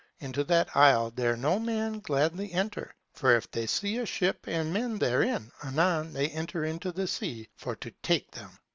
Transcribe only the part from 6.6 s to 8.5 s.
into the sea for to take